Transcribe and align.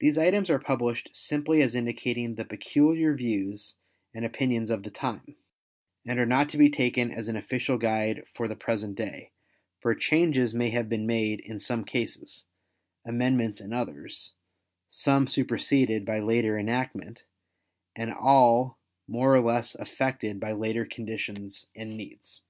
These 0.00 0.16
items 0.16 0.48
are 0.48 0.58
published 0.58 1.10
simply 1.12 1.60
as 1.60 1.74
indicating 1.74 2.36
the 2.36 2.44
peculiar 2.46 3.14
views 3.14 3.74
and 4.14 4.24
opinions 4.24 4.70
of 4.70 4.82
the 4.82 4.90
time, 4.90 5.36
and 6.06 6.18
are 6.18 6.24
not 6.24 6.48
to 6.48 6.56
be 6.56 6.70
taken 6.70 7.10
as 7.10 7.28
an 7.28 7.36
official 7.36 7.76
guide 7.76 8.26
for 8.32 8.48
the 8.48 8.56
present 8.56 8.94
day, 8.94 9.32
for 9.78 9.94
changes 9.94 10.54
may 10.54 10.70
have 10.70 10.88
been 10.88 11.06
made 11.06 11.40
in 11.40 11.60
some 11.60 11.84
cases, 11.84 12.46
amendments 13.04 13.60
in 13.60 13.74
others, 13.74 14.32
some 14.88 15.26
superseded 15.26 16.06
by 16.06 16.18
later 16.18 16.58
enactment 16.58 17.26
and 17.94 18.14
all 18.14 18.78
more 19.06 19.34
or 19.34 19.40
less 19.42 19.74
affected 19.74 20.40
by 20.40 20.52
later 20.52 20.86
conditions 20.86 21.66
and 21.76 21.94
needs. 21.98 22.40